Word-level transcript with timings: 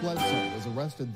Bledsoe 0.00 0.54
was 0.54 0.66
arrested. 0.68 1.08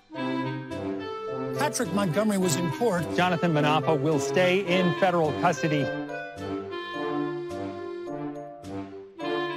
Patrick 1.59 1.93
Montgomery 1.93 2.39
was 2.39 2.57
in 2.57 2.71
court. 2.73 3.05
Jonathan 3.17 3.53
Munafo 3.53 4.01
will 4.01 4.19
stay 4.19 4.61
in 4.67 4.95
federal 4.99 5.33
custody. 5.41 5.87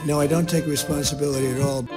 No, 0.05 0.19
I 0.19 0.27
don't 0.27 0.47
take 0.47 0.67
responsibility 0.67 1.47
at 1.47 1.61
all. 1.61 1.87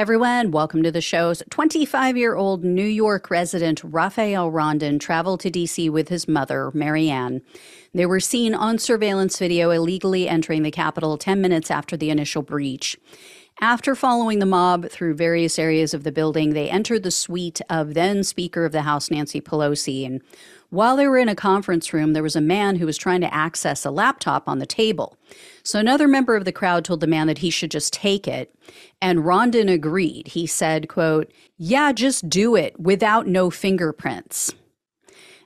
Everyone, 0.00 0.50
welcome 0.50 0.82
to 0.82 0.90
the 0.90 1.02
show's 1.02 1.42
25 1.50 2.16
year 2.16 2.34
old 2.34 2.64
New 2.64 2.86
York 2.86 3.28
resident 3.28 3.82
Rafael 3.84 4.50
Rondon 4.50 4.98
traveled 4.98 5.40
to 5.40 5.50
D.C. 5.50 5.90
with 5.90 6.08
his 6.08 6.26
mother, 6.26 6.70
Maryann. 6.74 7.42
They 7.92 8.06
were 8.06 8.18
seen 8.18 8.54
on 8.54 8.78
surveillance 8.78 9.38
video 9.38 9.70
illegally 9.70 10.26
entering 10.26 10.62
the 10.62 10.70
Capitol 10.70 11.18
10 11.18 11.42
minutes 11.42 11.70
after 11.70 11.98
the 11.98 12.08
initial 12.08 12.40
breach. 12.40 12.96
After 13.60 13.94
following 13.94 14.38
the 14.38 14.46
mob 14.46 14.88
through 14.88 15.16
various 15.16 15.58
areas 15.58 15.92
of 15.92 16.02
the 16.02 16.12
building, 16.12 16.54
they 16.54 16.70
entered 16.70 17.02
the 17.02 17.10
suite 17.10 17.60
of 17.68 17.92
then 17.92 18.24
Speaker 18.24 18.64
of 18.64 18.72
the 18.72 18.80
House 18.80 19.10
Nancy 19.10 19.42
Pelosi. 19.42 20.06
And 20.06 20.22
while 20.70 20.96
they 20.96 21.06
were 21.08 21.18
in 21.18 21.28
a 21.28 21.34
conference 21.34 21.92
room, 21.92 22.14
there 22.14 22.22
was 22.22 22.36
a 22.36 22.40
man 22.40 22.76
who 22.76 22.86
was 22.86 22.96
trying 22.96 23.20
to 23.20 23.34
access 23.34 23.84
a 23.84 23.90
laptop 23.90 24.48
on 24.48 24.60
the 24.60 24.66
table. 24.66 25.18
So 25.62 25.78
another 25.78 26.08
member 26.08 26.36
of 26.36 26.44
the 26.44 26.52
crowd 26.52 26.84
told 26.84 27.00
the 27.00 27.06
man 27.06 27.26
that 27.26 27.38
he 27.38 27.50
should 27.50 27.70
just 27.70 27.92
take 27.92 28.26
it. 28.26 28.54
And 29.00 29.24
Rondon 29.24 29.68
agreed. 29.68 30.28
He 30.28 30.46
said, 30.46 30.88
quote, 30.88 31.32
Yeah, 31.56 31.92
just 31.92 32.28
do 32.28 32.56
it 32.56 32.78
without 32.78 33.26
no 33.26 33.50
fingerprints. 33.50 34.52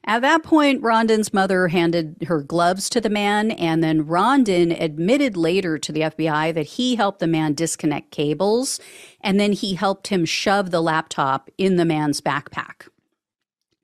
At 0.07 0.21
that 0.21 0.43
point, 0.43 0.83
Rondon's 0.83 1.33
mother 1.33 1.69
handed 1.69 2.25
her 2.27 2.43
gloves 2.43 2.91
to 2.91 3.01
the 3.01 3.09
man, 3.09 3.53
and 3.53 3.83
then 3.83 4.07
Rondon 4.07 4.71
admitted 4.71 5.35
later 5.35 5.79
to 5.79 5.93
the 5.93 6.03
FBI 6.03 6.53
that 6.53 6.67
he 6.67 6.97
helped 6.97 7.21
the 7.21 7.27
man 7.27 7.55
disconnect 7.55 8.11
cables, 8.11 8.79
and 9.23 9.41
then 9.41 9.53
he 9.53 9.75
helped 9.75 10.09
him 10.09 10.27
shove 10.27 10.71
the 10.71 10.83
laptop 10.83 11.49
in 11.57 11.77
the 11.77 11.87
man's 11.87 12.21
backpack. 12.21 12.87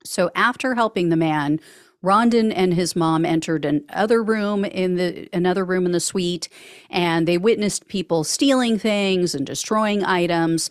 So 0.04 0.30
after 0.34 0.74
helping 0.74 1.08
the 1.08 1.16
man, 1.16 1.58
Rondon 2.02 2.50
and 2.50 2.74
his 2.74 2.96
mom 2.96 3.26
entered 3.26 3.64
another 3.64 4.22
room 4.22 4.64
in 4.64 4.96
the 4.96 5.28
another 5.32 5.64
room 5.64 5.84
in 5.84 5.92
the 5.92 6.00
suite, 6.00 6.48
and 6.88 7.28
they 7.28 7.36
witnessed 7.36 7.88
people 7.88 8.24
stealing 8.24 8.78
things 8.78 9.34
and 9.34 9.46
destroying 9.46 10.04
items. 10.04 10.70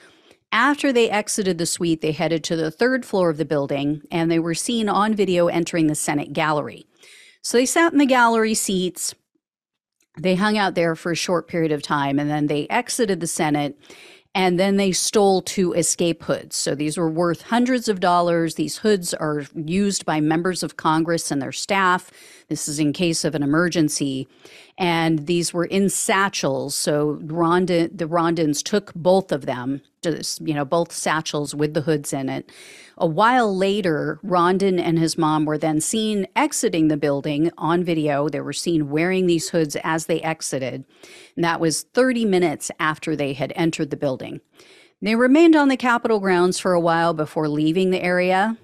After 0.52 0.92
they 0.92 1.10
exited 1.10 1.60
the 1.60 1.68
suite, 1.68 2.02
they 2.02 2.12
headed 2.12 2.44
to 2.46 2.56
the 2.56 2.72
third 2.72 3.06
floor 3.06 3.30
of 3.30 3.38
the 3.38 3.46
building 3.46 4.02
and 4.10 4.32
they 4.32 4.40
were 4.40 4.56
seen 4.56 4.90
on 4.90 5.14
video 5.14 5.48
entering 5.48 5.88
the 5.88 5.96
Senate 5.96 6.34
gallery. 6.34 6.88
So 7.44 7.58
they 7.58 7.68
sat 7.68 7.94
in 7.94 8.00
the 8.00 8.06
gallery 8.08 8.56
seats. 8.56 9.14
They 10.18 10.36
hung 10.36 10.58
out 10.58 10.74
there 10.74 10.96
for 10.96 11.12
a 11.12 11.16
short 11.16 11.48
period 11.48 11.72
of 11.72 11.84
time 11.84 12.18
and 12.18 12.30
then 12.30 12.48
they 12.48 12.68
exited 12.68 13.20
the 13.20 13.28
Senate 13.28 13.78
and 14.40 14.58
then 14.58 14.78
they 14.78 14.94
stole 14.94 15.42
two 15.42 15.74
escape 15.74 16.24
hoods. 16.24 16.56
So 16.56 16.74
these 16.74 16.98
were 16.98 17.10
worth 17.10 17.42
hundreds 17.42 17.90
of 17.90 18.00
dollars. 18.00 18.56
These 18.56 18.78
hoods 18.78 19.14
are 19.14 19.44
used 19.54 20.06
by 20.06 20.22
members 20.22 20.64
of 20.64 20.78
Congress 20.78 21.30
and 21.30 21.42
their 21.42 21.52
staff. 21.52 22.10
This 22.48 22.70
is 22.70 22.80
in 22.80 22.94
case 22.94 23.26
of 23.26 23.36
an 23.36 23.44
emergency. 23.44 24.30
And 24.80 25.28
these 25.28 25.54
were 25.54 25.66
in 25.66 25.90
satchels. 25.90 26.74
So 26.74 27.20
Rondon, 27.22 27.92
the 27.94 28.08
Rondons 28.08 28.64
took 28.64 28.94
both 28.96 29.34
of 29.34 29.46
them, 29.46 29.82
just, 30.02 30.40
you 30.40 30.54
know, 30.54 30.64
both 30.64 30.94
satchels 30.94 31.54
with 31.54 31.74
the 31.74 31.82
hoods 31.82 32.14
in 32.14 32.30
it. 32.30 32.50
A 32.98 33.06
while 33.06 33.54
later, 33.54 34.22
Rondon 34.24 34.80
and 34.80 34.98
his 34.98 35.18
mom 35.18 35.44
were 35.44 35.58
then 35.58 35.82
seen 35.82 36.28
exiting 36.34 36.88
the 36.88 36.96
building 36.96 37.52
on 37.58 37.84
video. 37.84 38.30
They 38.30 38.40
were 38.40 38.54
seen 38.54 38.90
wearing 38.90 39.28
these 39.28 39.50
hoods 39.50 39.76
as 39.84 40.06
they 40.06 40.22
exited. 40.22 40.86
And 41.36 41.44
that 41.44 41.60
was 41.60 41.84
30 41.84 42.24
minutes 42.24 42.72
after 42.80 43.18
they 43.18 43.34
had 43.34 43.52
entered 43.58 43.90
the 43.90 43.98
building. 43.98 44.40
They 45.02 45.16
remained 45.16 45.58
on 45.58 45.68
the 45.68 45.78
Capitol 45.78 46.22
grounds 46.22 46.58
for 46.58 46.72
a 46.72 46.80
while 46.80 47.14
before 47.14 47.50
leaving 47.50 47.90
the 47.90 48.02
area. 48.02 48.58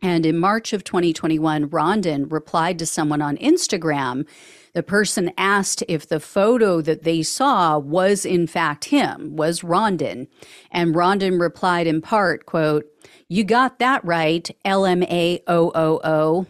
And 0.00 0.24
in 0.24 0.38
March 0.38 0.72
of 0.72 0.84
2021, 0.84 1.70
Rondon 1.70 2.28
replied 2.28 2.78
to 2.78 2.86
someone 2.86 3.20
on 3.20 3.36
Instagram. 3.38 4.26
The 4.74 4.82
person 4.82 5.32
asked 5.36 5.82
if 5.88 6.08
the 6.08 6.20
photo 6.20 6.80
that 6.80 7.02
they 7.02 7.22
saw 7.22 7.78
was 7.78 8.24
in 8.24 8.46
fact 8.46 8.86
him, 8.86 9.34
was 9.34 9.64
Rondon. 9.64 10.28
And 10.70 10.94
Rondon 10.94 11.38
replied 11.38 11.88
in 11.88 12.00
part, 12.00 12.46
quote, 12.46 12.86
You 13.28 13.42
got 13.42 13.80
that 13.80 14.04
right, 14.04 14.48
LMAOOO. 14.64 16.46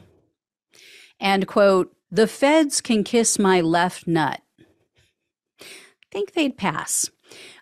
And 1.21 1.47
quote, 1.47 1.97
The 2.11 2.27
feds 2.27 2.83
can 2.83 3.03
kiss 3.03 3.39
my 3.39 3.63
left 3.63 4.07
nut. 4.07 4.43
Think 6.11 6.33
they'd 6.33 6.57
pass. 6.57 7.11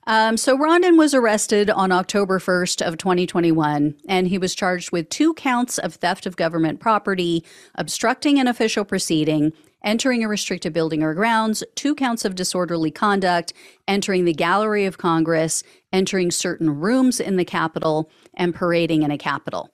Um, 0.09 0.37
so 0.37 0.57
Rondon 0.57 0.97
was 0.97 1.15
arrested 1.15 1.69
on 1.69 1.91
October 1.91 2.39
1st 2.39 2.81
of 2.81 2.97
2021, 2.97 3.97
and 4.09 4.29
he 4.29 4.39
was 4.39 4.55
charged 4.55 4.93
with 4.93 5.09
two 5.09 5.35
counts 5.35 5.79
of 5.79 5.95
theft 5.95 6.27
of 6.27 6.37
government 6.37 6.79
property, 6.79 7.45
obstructing 7.75 8.39
an 8.39 8.47
official 8.47 8.85
proceeding, 8.85 9.53
entering 9.83 10.23
a 10.23 10.29
restricted 10.29 10.73
building 10.73 11.03
or 11.03 11.13
grounds, 11.13 11.65
two 11.75 11.97
counts 11.97 12.25
of 12.25 12.37
disorderly 12.37 12.93
conduct, 12.93 13.53
entering 13.89 14.25
the 14.25 14.33
Gallery 14.33 14.85
of 14.85 14.97
Congress, 14.97 15.65
entering 15.93 16.31
certain 16.31 16.79
rooms 16.79 17.19
in 17.19 17.37
the 17.37 17.45
Capitol, 17.45 18.09
and 18.35 18.55
parading 18.55 19.03
in 19.03 19.11
a 19.11 19.19
Capitol. 19.19 19.73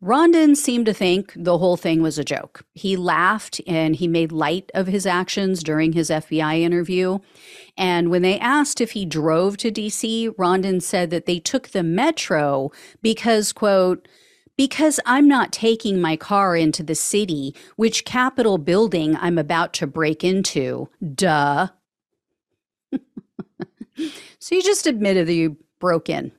Rondon 0.00 0.54
seemed 0.54 0.86
to 0.86 0.94
think 0.94 1.32
the 1.34 1.58
whole 1.58 1.76
thing 1.76 2.02
was 2.02 2.18
a 2.18 2.24
joke. 2.24 2.64
He 2.72 2.96
laughed 2.96 3.60
and 3.66 3.96
he 3.96 4.06
made 4.06 4.30
light 4.30 4.70
of 4.72 4.86
his 4.86 5.06
actions 5.06 5.62
during 5.62 5.92
his 5.92 6.08
FBI 6.08 6.60
interview. 6.60 7.18
And 7.76 8.08
when 8.08 8.22
they 8.22 8.38
asked 8.38 8.80
if 8.80 8.92
he 8.92 9.04
drove 9.04 9.56
to 9.56 9.72
DC, 9.72 10.32
Rondon 10.38 10.80
said 10.80 11.10
that 11.10 11.26
they 11.26 11.40
took 11.40 11.68
the 11.68 11.82
metro 11.82 12.70
because, 13.02 13.52
quote, 13.52 14.06
because 14.56 15.00
I'm 15.04 15.26
not 15.26 15.52
taking 15.52 16.00
my 16.00 16.16
car 16.16 16.54
into 16.56 16.84
the 16.84 16.94
city, 16.94 17.54
which 17.74 18.04
Capitol 18.04 18.58
building 18.58 19.16
I'm 19.16 19.38
about 19.38 19.72
to 19.74 19.86
break 19.86 20.22
into. 20.22 20.88
Duh. 21.14 21.68
so 24.38 24.54
you 24.54 24.62
just 24.62 24.86
admitted 24.86 25.26
that 25.26 25.34
you 25.34 25.56
broke 25.80 26.08
in. 26.08 26.30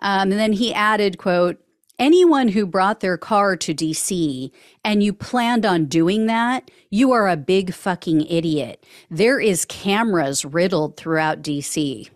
Um, 0.00 0.30
and 0.30 0.32
then 0.32 0.52
he 0.52 0.74
added, 0.74 1.18
quote, 1.18 1.58
anyone 1.98 2.48
who 2.48 2.66
brought 2.66 3.00
their 3.00 3.16
car 3.16 3.56
to 3.56 3.74
DC 3.74 4.50
and 4.84 5.02
you 5.02 5.12
planned 5.12 5.66
on 5.66 5.86
doing 5.86 6.26
that, 6.26 6.70
you 6.90 7.12
are 7.12 7.28
a 7.28 7.36
big 7.36 7.74
fucking 7.74 8.26
idiot. 8.26 8.84
There 9.10 9.40
is 9.40 9.64
cameras 9.64 10.44
riddled 10.44 10.96
throughout 10.96 11.42
DC. 11.42 12.08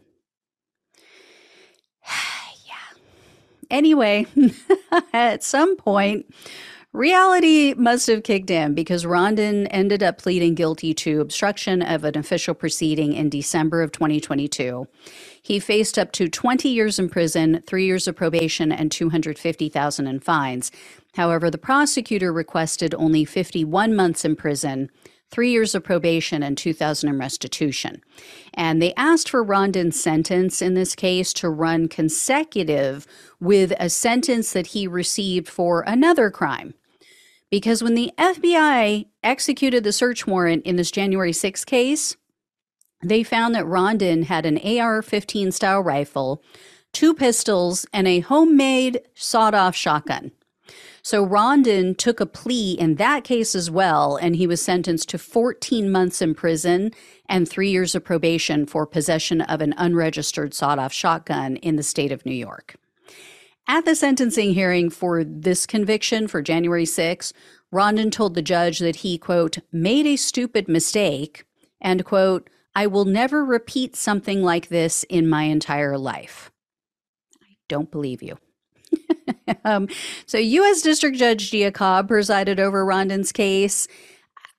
yeah. 2.67 2.75
Anyway, 3.71 4.27
at 5.13 5.43
some 5.43 5.77
point, 5.77 6.27
Reality 6.93 7.73
must 7.73 8.07
have 8.09 8.23
kicked 8.23 8.51
in 8.51 8.75
because 8.75 9.07
Rondon 9.07 9.67
ended 9.69 10.03
up 10.03 10.19
pleading 10.19 10.55
guilty 10.55 10.93
to 10.93 11.23
obstruction 11.23 11.81
of 11.81 12.05
an 12.05 12.19
official 12.19 12.53
proceeding 12.53 13.15
in 13.15 13.31
December 13.31 13.81
of 13.81 13.93
2022. 13.93 14.87
He 15.41 15.59
faced 15.59 15.99
up 15.99 16.13
to 16.13 16.29
20 16.29 16.69
years 16.69 16.99
in 16.99 17.09
prison, 17.09 17.63
three 17.67 17.87
years 17.87 18.07
of 18.07 18.17
probation, 18.17 18.71
and 18.71 18.93
250,000 18.93 20.07
in 20.07 20.21
fines. 20.21 20.71
However, 21.15 21.49
the 21.49 21.57
prosecutor 21.57 22.31
requested 22.31 22.95
only 22.95 23.25
51 23.25 23.97
months 23.97 24.23
in 24.23 24.37
prison, 24.37 24.91
three 25.31 25.51
years 25.51 25.75
of 25.75 25.83
probation, 25.83 26.43
and 26.43 26.59
2,000 26.59 27.09
in 27.09 27.19
restitution. 27.19 28.03
And 28.53 28.83
they 28.83 28.93
asked 28.99 29.31
for 29.31 29.43
Rondon's 29.43 29.99
sentence 29.99 30.61
in 30.61 30.75
this 30.75 30.95
case 30.95 31.33
to 31.35 31.49
run 31.49 31.89
consecutive 31.89 33.07
with 33.41 33.73
a 33.81 33.89
sentence 33.89 34.53
that 34.53 34.69
he 34.69 34.87
received 34.87 35.49
for 35.49 35.81
another 35.87 36.31
crime. 36.31 36.75
Because 37.53 37.83
when 37.83 37.95
the 37.95 38.11
FBI 38.17 39.09
executed 39.23 39.85
the 39.85 39.93
search 39.93 40.27
warrant 40.27 40.65
in 40.65 40.77
this 40.77 40.91
January 40.91 41.35
6 41.35 41.67
case, 41.67 42.17
they 43.03 43.23
found 43.23 43.55
that 43.55 43.67
Rondon 43.67 44.23
had 44.23 44.47
an 44.47 44.57
AR 44.57 45.03
15 45.03 45.53
style 45.53 45.83
rifle, 45.83 46.43
two 46.95 47.13
pistols, 47.13 47.85
and 47.93 48.09
a 48.09 48.21
homemade 48.21 49.03
sawed 49.13 49.53
off 49.53 49.77
shotgun. 49.77 50.33
So 51.03 51.23
Rondon 51.23 51.95
took 51.95 52.21
a 52.21 52.27
plea 52.27 52.73
in 52.73 52.95
that 52.95 53.23
case 53.23 53.55
as 53.55 53.71
well, 53.71 54.17
and 54.17 54.35
he 54.35 54.47
was 54.47 54.63
sentenced 54.63 55.11
to 55.11 55.19
14 55.19 55.93
months 55.93 56.23
in 56.23 56.35
prison 56.35 56.91
and 57.29 57.47
three 57.47 57.69
years 57.69 57.95
of 57.95 58.03
probation 58.03 58.65
for 58.65 58.87
possession 58.87 59.43
of 59.43 59.61
an 59.61 59.75
unregistered 59.77 60.55
sawed 60.55 60.79
off 60.79 60.95
shotgun 60.95 61.57
in 61.57 61.77
the 61.77 61.83
state 61.83 62.13
of 62.13 62.25
New 62.25 62.33
York. 62.33 62.77
At 63.73 63.87
the 63.87 63.95
sentencing 63.95 64.53
hearing 64.53 64.91
for 64.91 65.25
this 65.25 65.65
conviction 65.65 66.29
for 66.29 66.43
January 66.43 66.85
6, 66.85 67.33
Rondon 67.71 68.11
told 68.11 68.35
the 68.35 68.43
judge 68.43 68.81
that 68.81 68.97
he, 68.97 69.17
quote, 69.17 69.61
made 69.73 70.05
a 70.05 70.17
stupid 70.17 70.69
mistake 70.69 71.47
and, 71.81 72.05
quote, 72.05 72.51
I 72.75 72.87
will 72.87 73.07
never 73.07 73.43
repeat 73.43 73.97
something 73.97 74.43
like 74.43 74.69
this 74.69 75.05
in 75.05 75.27
my 75.27 75.45
entire 75.45 75.97
life. 75.97 76.53
I 77.43 77.57
don't 77.67 77.91
believe 77.91 78.23
you. 78.23 78.37
um, 79.65 79.89
so, 80.27 80.37
U.S. 80.37 80.83
District 80.83 81.17
Judge 81.17 81.51
Jia 81.51 81.73
Cobb 81.73 82.09
presided 82.09 82.61
over 82.61 82.85
Rondon's 82.85 83.33
case. 83.33 83.89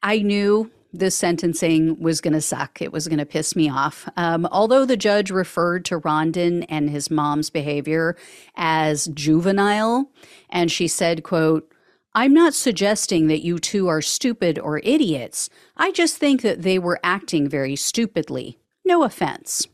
I 0.01 0.23
knew 0.23 0.71
this 0.93 1.15
sentencing 1.15 1.99
was 1.99 2.21
going 2.21 2.33
to 2.33 2.41
suck. 2.41 2.81
It 2.81 2.93
was 2.93 3.07
going 3.07 3.19
to 3.19 3.25
piss 3.25 3.55
me 3.55 3.69
off. 3.69 4.07
Um, 4.15 4.47
although 4.51 4.85
the 4.85 4.95
judge 4.95 5.31
referred 5.31 5.85
to 5.85 5.97
Rondon 5.97 6.63
and 6.63 6.89
his 6.89 7.09
mom's 7.09 7.49
behavior 7.49 8.15
as 8.55 9.07
juvenile, 9.07 10.11
and 10.49 10.71
she 10.71 10.87
said, 10.87 11.23
quote, 11.23 11.69
I'm 12.15 12.33
not 12.33 12.53
suggesting 12.53 13.27
that 13.27 13.43
you 13.43 13.57
two 13.57 13.87
are 13.87 14.01
stupid 14.01 14.59
or 14.59 14.79
idiots. 14.83 15.49
I 15.75 15.91
just 15.91 16.17
think 16.17 16.43
that 16.43 16.61
they 16.61 16.77
were 16.77 16.99
acting 17.03 17.49
very 17.49 17.75
stupidly. 17.75 18.59
No 18.85 19.03
offense. 19.03 19.67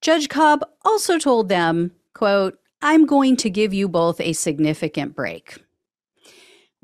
Judge 0.00 0.30
Cobb 0.30 0.64
also 0.84 1.18
told 1.18 1.50
them, 1.50 1.92
quote, 2.14 2.58
I'm 2.80 3.04
going 3.04 3.36
to 3.36 3.50
give 3.50 3.74
you 3.74 3.88
both 3.88 4.20
a 4.20 4.32
significant 4.32 5.14
break. 5.14 5.63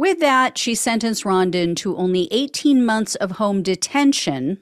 With 0.00 0.20
that, 0.20 0.56
she 0.56 0.74
sentenced 0.74 1.26
Rondon 1.26 1.74
to 1.74 1.94
only 1.94 2.26
18 2.30 2.86
months 2.86 3.16
of 3.16 3.32
home 3.32 3.62
detention, 3.62 4.58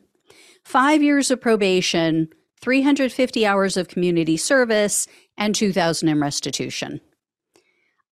five 0.65 1.01
years 1.01 1.31
of 1.31 1.41
probation, 1.41 2.29
350 2.61 3.47
hours 3.47 3.77
of 3.77 3.87
community 3.87 4.37
service, 4.37 5.07
and 5.37 5.55
2000 5.55 6.09
in 6.09 6.21
restitution. 6.21 7.01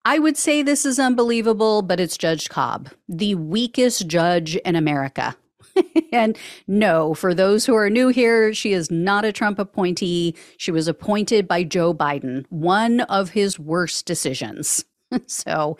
I 0.04 0.20
would 0.20 0.36
say 0.36 0.62
this 0.62 0.86
is 0.86 1.00
unbelievable, 1.00 1.82
but 1.82 1.98
it's 1.98 2.16
Judge 2.16 2.48
Cobb, 2.48 2.90
the 3.08 3.34
weakest 3.34 4.06
judge 4.06 4.54
in 4.58 4.76
America. 4.76 5.36
and 6.12 6.38
no, 6.68 7.12
for 7.12 7.34
those 7.34 7.66
who 7.66 7.74
are 7.74 7.90
new 7.90 8.06
here, 8.06 8.54
she 8.54 8.72
is 8.72 8.88
not 8.88 9.24
a 9.24 9.32
Trump 9.32 9.58
appointee. 9.58 10.36
She 10.58 10.70
was 10.70 10.86
appointed 10.86 11.48
by 11.48 11.64
Joe 11.64 11.92
Biden, 11.92 12.46
one 12.50 13.00
of 13.00 13.30
his 13.30 13.58
worst 13.58 14.06
decisions. 14.06 14.84
so, 15.26 15.76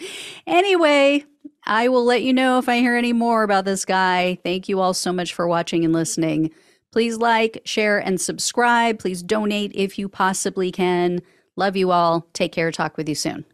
anyway, 0.46 1.24
I 1.66 1.88
will 1.88 2.04
let 2.04 2.22
you 2.22 2.32
know 2.32 2.58
if 2.58 2.68
I 2.68 2.78
hear 2.78 2.94
any 2.94 3.12
more 3.12 3.42
about 3.42 3.64
this 3.64 3.84
guy. 3.84 4.38
Thank 4.44 4.68
you 4.68 4.80
all 4.80 4.94
so 4.94 5.12
much 5.12 5.34
for 5.34 5.48
watching 5.48 5.84
and 5.84 5.92
listening. 5.92 6.52
Please 6.92 7.18
like, 7.18 7.60
share, 7.64 7.98
and 7.98 8.20
subscribe. 8.20 8.98
Please 9.00 9.22
donate 9.22 9.72
if 9.74 9.98
you 9.98 10.08
possibly 10.08 10.70
can. 10.70 11.20
Love 11.56 11.76
you 11.76 11.90
all. 11.90 12.28
Take 12.32 12.52
care. 12.52 12.70
Talk 12.70 12.96
with 12.96 13.08
you 13.08 13.14
soon. 13.14 13.44